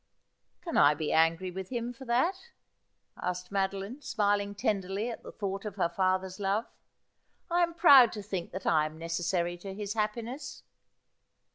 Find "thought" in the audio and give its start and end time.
5.31-5.63